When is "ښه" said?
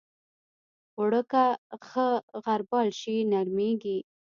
1.87-2.07